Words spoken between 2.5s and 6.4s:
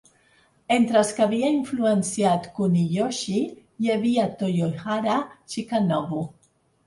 Kuniyoshi, hi havia Toyohara Chikanobu.